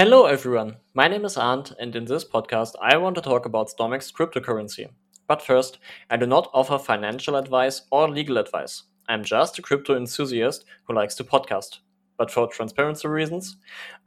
Hello, 0.00 0.24
everyone. 0.24 0.78
My 0.94 1.08
name 1.08 1.26
is 1.26 1.36
Arndt, 1.36 1.74
and 1.78 1.94
in 1.94 2.06
this 2.06 2.24
podcast, 2.24 2.72
I 2.80 2.96
want 2.96 3.16
to 3.16 3.20
talk 3.20 3.44
about 3.44 3.68
StormX 3.68 4.10
cryptocurrency. 4.10 4.88
But 5.28 5.42
first, 5.42 5.76
I 6.08 6.16
do 6.16 6.24
not 6.24 6.48
offer 6.54 6.78
financial 6.78 7.36
advice 7.36 7.82
or 7.90 8.08
legal 8.08 8.38
advice. 8.38 8.84
I'm 9.10 9.22
just 9.22 9.58
a 9.58 9.60
crypto 9.60 9.94
enthusiast 9.94 10.64
who 10.84 10.94
likes 10.94 11.16
to 11.16 11.24
podcast. 11.24 11.80
But 12.16 12.30
for 12.30 12.46
transparency 12.46 13.08
reasons, 13.08 13.58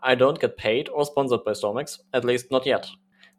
I 0.02 0.16
don't 0.16 0.42
get 0.42 0.58
paid 0.58 0.90
or 0.90 1.06
sponsored 1.06 1.44
by 1.46 1.52
StormX, 1.52 2.00
at 2.12 2.26
least 2.26 2.50
not 2.50 2.66
yet. 2.66 2.88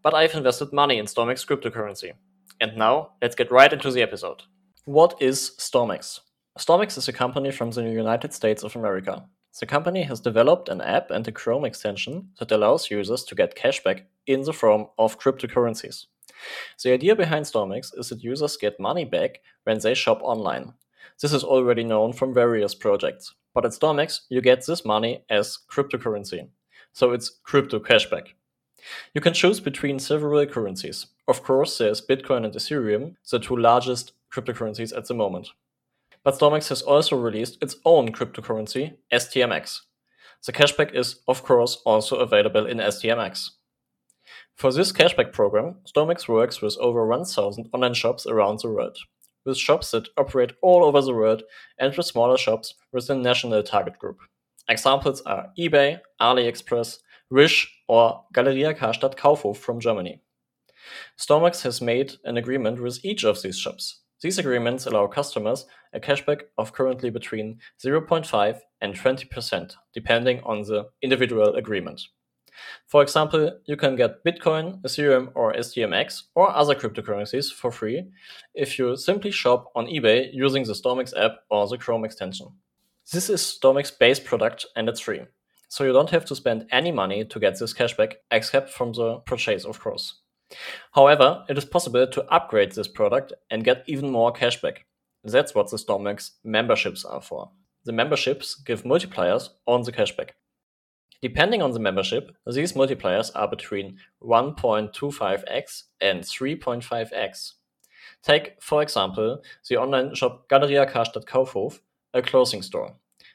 But 0.01 0.15
I've 0.15 0.37
invested 0.37 0.73
money 0.73 0.99
in 0.99 1.07
StormX 1.07 1.45
cryptocurrency. 1.45 2.13
And 2.61 2.77
now, 2.77 3.15
let's 3.21 3.35
get 3.35 3.51
right 3.51 3.73
into 3.73 3.91
the 3.91 4.03
episode. 4.03 4.45
What 4.85 5.21
is 5.21 5.57
StormX? 5.59 6.21
StormX 6.57 6.99
is 6.99 7.09
a 7.09 7.13
company 7.13 7.51
from 7.51 7.73
the 7.73 7.83
United 7.83 8.33
States 8.33 8.63
of 8.63 8.77
America. 8.77 9.25
The 9.61 9.67
company 9.67 10.03
has 10.03 10.21
developed 10.21 10.69
an 10.69 10.81
app 10.81 11.13
and 11.13 11.27
a 11.29 11.33
Chrome 11.33 11.65
extension 11.65 12.31
that 12.41 12.51
allows 12.51 12.91
users 12.91 13.23
to 13.25 13.37
get 13.37 13.57
cashback 13.57 14.03
in 14.27 14.43
the 14.43 14.53
form 14.53 14.87
of 14.99 15.21
cryptocurrencies. 15.21 16.07
The 16.83 16.93
idea 16.93 17.15
behind 17.15 17.45
StormX 17.45 17.97
is 17.97 18.09
that 18.09 18.25
users 18.25 18.57
get 18.57 18.81
money 18.81 19.05
back 19.05 19.41
when 19.63 19.79
they 19.79 19.95
shop 19.95 20.21
online. 20.23 20.75
This 21.21 21.33
is 21.33 21.45
already 21.45 21.85
known 21.85 22.13
from 22.13 22.35
various 22.35 22.75
projects, 22.75 23.33
but 23.55 23.65
at 23.65 23.71
StormX 23.71 24.23
you 24.29 24.41
get 24.41 24.67
this 24.67 24.85
money 24.85 25.25
as 25.31 25.61
cryptocurrency, 25.71 26.49
so 26.93 27.13
it's 27.13 27.31
crypto 27.45 27.79
cashback. 27.79 28.31
You 29.15 29.21
can 29.21 29.35
choose 29.35 29.61
between 29.61 30.01
several 30.01 30.45
currencies. 30.47 31.07
Of 31.29 31.45
course, 31.45 31.79
there's 31.79 32.05
Bitcoin 32.05 32.45
and 32.45 32.53
Ethereum, 32.53 33.15
the 33.31 33.39
two 33.39 33.57
largest 33.57 34.13
cryptocurrencies 34.33 34.95
at 34.95 35.07
the 35.07 35.15
moment. 35.15 35.51
But 36.25 36.39
StormX 36.39 36.71
has 36.71 36.83
also 36.83 37.17
released 37.17 37.63
its 37.63 37.77
own 37.85 38.11
cryptocurrency, 38.13 38.97
STMX. 39.13 39.81
The 40.47 40.53
cashback 40.53 40.95
is, 40.95 41.21
of 41.29 41.43
course, 41.43 41.81
also 41.85 42.17
available 42.17 42.67
in 42.67 42.79
STMX. 42.79 43.51
For 44.57 44.73
this 44.73 44.93
cashback 44.93 45.33
program, 45.33 45.77
StormX 45.85 46.29
works 46.29 46.63
with 46.63 46.79
over 46.79 47.07
1,000 47.07 47.69
online 47.73 47.95
shops 47.95 48.27
around 48.27 48.61
the 48.61 48.71
world, 48.71 48.97
with 49.45 49.59
shops 49.59 49.91
that 49.91 50.09
operate 50.17 50.53
all 50.63 50.85
over 50.85 51.03
the 51.03 51.15
world 51.15 51.43
and 51.79 51.95
with 51.95 52.07
smaller 52.07 52.39
shops 52.39 52.75
with 52.93 53.11
a 53.11 53.15
national 53.15 53.63
target 53.63 53.99
group. 53.99 54.19
Examples 54.69 55.21
are 55.23 55.51
eBay, 55.59 56.01
AliExpress, 56.21 56.99
Wish, 57.31 57.71
or 57.89 58.25
Galeria 58.33 58.75
Karstadt 58.75 59.17
Kaufhof 59.17 59.57
from 59.57 59.81
Germany. 59.81 60.21
StormX 61.19 61.63
has 61.63 61.81
made 61.81 62.15
an 62.25 62.37
agreement 62.37 62.81
with 62.81 63.05
each 63.05 63.25
of 63.25 63.43
these 63.43 63.59
shops, 63.59 64.01
these 64.25 64.39
agreements 64.39 64.87
allow 64.87 65.07
customers 65.07 65.67
a 65.93 66.01
cashback 66.01 66.45
of 66.57 66.73
currently 66.73 67.11
between 67.11 67.59
0.5 67.85 68.59
and 68.81 68.95
20%, 68.95 69.75
depending 69.93 70.41
on 70.45 70.63
the 70.63 70.87
individual 71.03 71.55
agreement. 71.57 72.01
For 72.87 73.03
example, 73.03 73.61
you 73.67 73.77
can 73.77 73.97
get 73.97 74.25
Bitcoin, 74.25 74.81
Ethereum, 74.81 75.31
or 75.35 75.53
STMX 75.53 76.23
or 76.35 76.49
other 76.57 76.75
cryptocurrencies 76.75 77.53
for 77.53 77.71
free 77.71 78.05
if 78.55 78.79
you 78.79 78.97
simply 78.97 79.31
shop 79.31 79.71
on 79.75 79.89
eBay 79.89 80.31
using 80.33 80.65
the 80.65 80.73
StormX 80.73 81.13
app 81.23 81.41
or 81.51 81.69
the 81.69 81.77
Chrome 81.77 82.07
extension. 82.07 82.49
This 83.13 83.29
is 83.29 83.43
StormX 83.43 83.99
base 83.99 84.21
product 84.21 84.65
and 84.75 84.89
it's 84.89 85.01
free. 85.01 85.21
So 85.69 85.85
you 85.85 85.93
don't 85.93 86.09
have 86.09 86.25
to 86.25 86.35
spend 86.35 86.67
any 86.73 86.93
money 86.93 87.27
to 87.27 87.39
get 87.39 87.59
this 87.59 87.75
cashback 87.75 88.15
except 88.31 88.71
from 88.71 88.95
the 88.95 89.19
purchase, 89.27 89.67
of 89.67 89.81
course. 89.81 90.15
However, 90.93 91.45
it 91.49 91.59
is 91.59 91.65
possible 91.65 92.07
to 92.07 92.25
upgrade 92.27 92.73
this 92.73 92.89
product 92.89 93.33
and 93.51 93.65
get 93.65 93.85
even 93.87 94.11
more 94.11 94.33
cashback. 94.33 94.79
That's 95.25 95.55
what 95.55 95.71
the 95.71 95.77
StormX 95.77 96.33
memberships 96.45 97.05
are 97.05 97.23
for. 97.23 97.51
The 97.85 97.93
memberships 97.93 98.55
give 98.55 98.85
multipliers 98.85 99.49
on 99.67 99.83
the 99.83 99.93
cashback. 99.93 100.31
Depending 101.23 101.63
on 101.63 101.71
the 101.73 101.81
membership, 101.81 102.37
these 102.47 102.75
multipliers 102.75 103.31
are 103.35 103.49
between 103.49 103.99
1.25x 104.23 105.85
and 106.01 106.21
3.5x. 106.23 107.53
Take, 108.23 108.61
for 108.61 108.83
example, 108.83 109.43
the 109.69 109.77
online 109.77 110.15
shop 110.15 110.49
Galeria 110.49 110.87
Karstadt 110.87 111.25
Kaufhof, 111.25 111.81
a 112.13 112.21
clothing 112.21 112.63
store. 112.63 112.95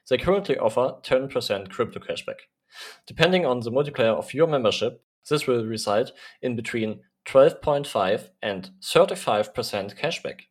They 0.09 0.17
currently 0.17 0.57
offer 0.57 0.95
10% 1.03 1.69
crypto 1.69 1.99
cashback. 1.99 2.41
Depending 3.07 3.45
on 3.45 3.59
the 3.61 3.71
multiplier 3.71 4.11
of 4.11 4.33
your 4.33 4.47
membership, 4.47 5.03
this 5.27 5.47
will 5.47 5.65
result 5.65 6.11
in 6.41 6.55
between 6.55 6.99
12.5 7.25 8.29
and 8.41 8.71
35% 8.81 9.97
cashback. 9.97 10.41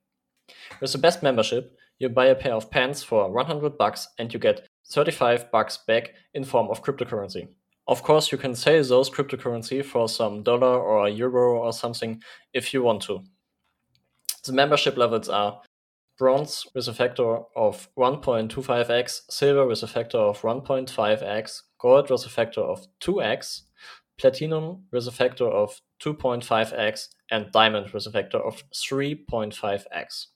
With 0.80 0.92
the 0.92 0.98
best 0.98 1.22
membership, 1.22 1.76
you 1.98 2.08
buy 2.08 2.26
a 2.26 2.34
pair 2.34 2.54
of 2.54 2.70
pants 2.70 3.02
for 3.02 3.30
100 3.30 3.76
bucks 3.76 4.08
and 4.18 4.32
you 4.32 4.38
get 4.38 4.66
35 4.90 5.50
bucks 5.50 5.78
back 5.86 6.14
in 6.34 6.44
form 6.44 6.68
of 6.68 6.82
cryptocurrency. 6.82 7.48
Of 7.86 8.02
course, 8.02 8.30
you 8.30 8.38
can 8.38 8.54
sell 8.54 8.82
those 8.84 9.10
cryptocurrency 9.10 9.84
for 9.84 10.08
some 10.08 10.42
dollar 10.42 10.78
or 10.78 11.08
euro 11.08 11.58
or 11.58 11.72
something 11.72 12.22
if 12.52 12.72
you 12.72 12.82
want 12.82 13.02
to. 13.02 13.22
The 14.44 14.52
membership 14.52 14.96
levels 14.96 15.28
are 15.28 15.60
bronze 16.18 16.66
with 16.74 16.88
a 16.88 16.92
factor 16.92 17.38
of 17.56 17.88
1.25x, 17.96 19.22
silver 19.30 19.66
with 19.66 19.82
a 19.82 19.86
factor 19.86 20.18
of 20.18 20.42
1.5x, 20.42 21.62
gold 21.78 22.10
with 22.10 22.26
a 22.26 22.28
factor 22.28 22.60
of 22.60 22.86
2x, 23.00 23.62
platinum 24.18 24.84
with 24.92 25.06
a 25.06 25.12
factor 25.12 25.48
of 25.48 25.80
2.5x, 26.02 27.08
and 27.30 27.52
diamond 27.52 27.90
with 27.90 28.06
a 28.06 28.10
factor 28.10 28.38
of 28.38 28.62
3.5x. 28.72 30.26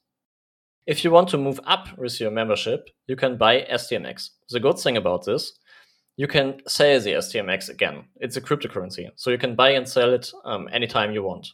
If 0.87 1.05
you 1.05 1.11
want 1.11 1.29
to 1.29 1.39
move 1.39 1.61
up 1.65 1.97
with 1.97 2.21
your 2.21 2.31
membership, 2.31 2.91
you 3.07 3.17
can 3.17 3.37
buy 3.37 3.67
STMX. 3.71 4.31
The 4.51 4.61
good 4.61 4.79
thing 4.79 4.97
about 4.97 5.25
this, 5.25 5.53
you 6.17 6.27
can 6.27 6.61
sell 6.67 7.01
the 7.01 7.13
STMX 7.13 7.69
again. 7.69 8.05
It's 8.17 8.37
a 8.37 8.41
cryptocurrency, 8.41 9.09
so 9.17 9.31
you 9.31 9.39
can 9.39 9.55
buy 9.55 9.71
and 9.71 9.89
sell 9.89 10.13
it 10.13 10.33
um, 10.45 10.69
anytime 10.73 11.13
you 11.13 11.23
want. 11.23 11.49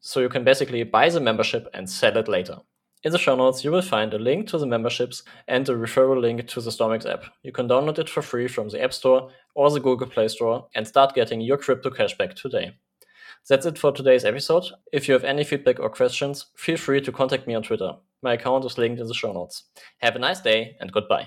So 0.00 0.20
you 0.20 0.28
can 0.28 0.42
basically 0.42 0.82
buy 0.82 1.08
the 1.10 1.20
membership 1.20 1.68
and 1.74 1.88
sell 1.88 2.16
it 2.16 2.28
later. 2.28 2.56
In 3.04 3.10
the 3.10 3.18
show 3.18 3.34
notes, 3.34 3.64
you 3.64 3.72
will 3.72 3.82
find 3.82 4.14
a 4.14 4.18
link 4.18 4.46
to 4.48 4.58
the 4.58 4.66
memberships 4.66 5.24
and 5.48 5.68
a 5.68 5.72
referral 5.72 6.20
link 6.20 6.46
to 6.46 6.60
the 6.60 6.70
StormX 6.70 7.04
app. 7.04 7.24
You 7.42 7.50
can 7.50 7.68
download 7.68 7.98
it 7.98 8.08
for 8.08 8.22
free 8.22 8.46
from 8.46 8.68
the 8.68 8.80
App 8.80 8.92
Store 8.92 9.28
or 9.56 9.70
the 9.72 9.80
Google 9.80 10.06
Play 10.06 10.28
Store 10.28 10.68
and 10.76 10.86
start 10.86 11.14
getting 11.14 11.40
your 11.40 11.58
crypto 11.58 11.90
cashback 11.90 12.34
today. 12.34 12.76
That's 13.48 13.66
it 13.66 13.76
for 13.76 13.90
today's 13.90 14.24
episode. 14.24 14.66
If 14.92 15.08
you 15.08 15.14
have 15.14 15.24
any 15.24 15.42
feedback 15.42 15.80
or 15.80 15.90
questions, 15.90 16.46
feel 16.54 16.76
free 16.76 17.00
to 17.00 17.10
contact 17.10 17.48
me 17.48 17.56
on 17.56 17.64
Twitter. 17.64 17.94
My 18.22 18.34
account 18.34 18.64
is 18.64 18.78
linked 18.78 19.00
in 19.00 19.08
the 19.08 19.14
show 19.14 19.32
notes. 19.32 19.64
Have 19.98 20.14
a 20.14 20.20
nice 20.20 20.40
day 20.40 20.76
and 20.78 20.92
goodbye. 20.92 21.26